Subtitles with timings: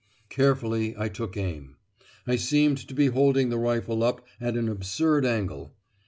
[0.29, 1.75] Carefully I took aim.
[2.25, 5.75] I seemed to be holding the rifle up at an absurd angle.